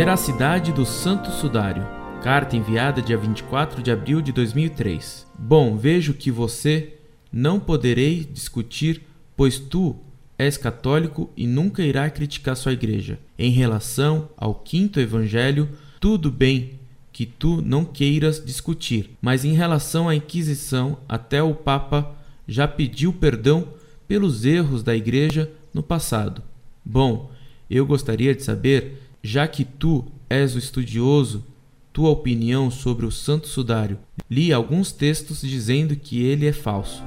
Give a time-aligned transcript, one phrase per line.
[0.00, 1.86] Veracidade do Santo Sudário.
[2.22, 5.26] Carta enviada dia 24 de abril de 2003.
[5.38, 6.94] Bom, vejo que você
[7.30, 9.02] não poderei discutir,
[9.36, 9.94] pois tu
[10.38, 13.18] és católico e nunca irá criticar sua igreja.
[13.38, 15.68] Em relação ao quinto evangelho,
[16.00, 16.80] tudo bem
[17.12, 22.10] que tu não queiras discutir, mas em relação à Inquisição, até o Papa
[22.48, 23.68] já pediu perdão
[24.08, 26.42] pelos erros da igreja no passado.
[26.82, 27.30] Bom,
[27.68, 31.44] eu gostaria de saber, já que tu és o estudioso,
[31.92, 33.98] tua opinião sobre o Santo Sudário.
[34.30, 37.02] Li alguns textos dizendo que ele é falso.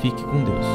[0.00, 0.66] Fique com Deus.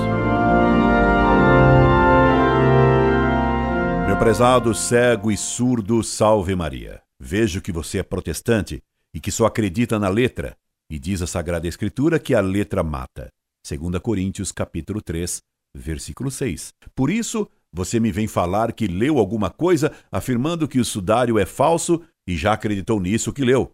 [4.07, 7.01] Meu prezado cego e surdo, salve Maria.
[7.19, 8.81] Vejo que você é protestante
[9.13, 10.55] e que só acredita na letra,
[10.89, 13.31] e diz a Sagrada Escritura que a letra mata.
[13.67, 15.41] 2 Coríntios capítulo 3,
[15.75, 16.73] versículo 6.
[16.95, 21.45] Por isso, você me vem falar que leu alguma coisa afirmando que o sudário é
[21.45, 23.71] falso e já acreditou nisso que leu.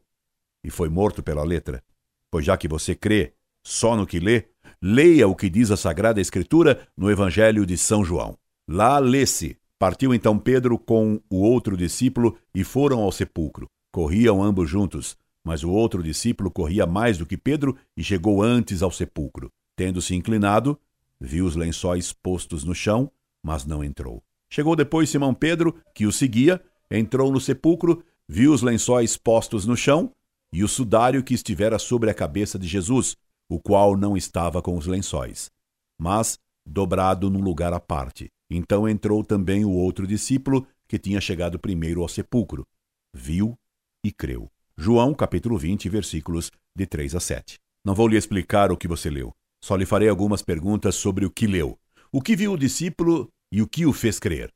[0.62, 1.82] E foi morto pela letra.
[2.30, 3.34] Pois já que você crê
[3.66, 4.48] só no que lê,
[4.82, 8.38] leia o que diz a Sagrada Escritura no Evangelho de São João.
[8.68, 13.68] Lá lê-se: Partiu então Pedro com o outro discípulo e foram ao sepulcro.
[13.90, 15.16] Corriam ambos juntos,
[15.46, 19.50] mas o outro discípulo corria mais do que Pedro e chegou antes ao sepulcro.
[19.78, 20.78] Tendo-se inclinado,
[21.22, 23.10] viu os lençóis postos no chão
[23.44, 24.24] mas não entrou.
[24.50, 29.76] Chegou depois Simão Pedro, que o seguia, entrou no sepulcro, viu os lençóis postos no
[29.76, 30.12] chão
[30.52, 33.16] e o sudário que estivera sobre a cabeça de Jesus,
[33.50, 35.52] o qual não estava com os lençóis,
[36.00, 38.30] mas dobrado num lugar à parte.
[38.50, 42.68] Então entrou também o outro discípulo, que tinha chegado primeiro ao sepulcro.
[43.14, 43.58] Viu
[44.06, 44.50] e creu.
[44.78, 47.60] João, capítulo 20, versículos de 3 a 7.
[47.84, 49.34] Não vou lhe explicar o que você leu.
[49.64, 51.80] Só lhe farei algumas perguntas sobre o que leu.
[52.12, 54.52] O que viu o discípulo e o que o fez crer?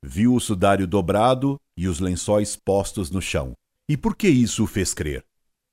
[0.00, 3.52] Viu o sudário dobrado e os lençóis postos no chão.
[3.88, 5.24] E por que isso o fez crer?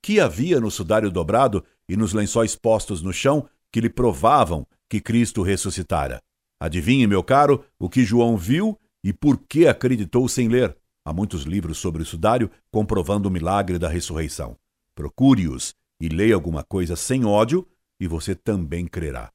[0.01, 4.99] Que havia no sudário dobrado e nos lençóis postos no chão que lhe provavam que
[4.99, 6.19] Cristo ressuscitara?
[6.59, 10.75] Adivinhe, meu caro, o que João viu e por que acreditou sem ler.
[11.05, 14.57] Há muitos livros sobre o sudário comprovando o milagre da ressurreição.
[14.95, 17.67] Procure-os e leia alguma coisa sem ódio
[17.99, 19.31] e você também crerá.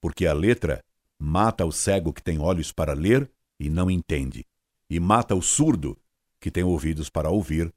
[0.00, 0.82] Porque a letra
[1.22, 4.44] mata o cego que tem olhos para ler e não entende,
[4.90, 5.96] e mata o surdo
[6.40, 7.72] que tem ouvidos para ouvir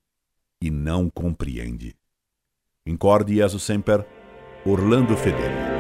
[0.60, 1.96] e não compreende.
[2.84, 4.04] Incorde Jesus Semper,
[4.66, 5.75] Orlando Fedeli.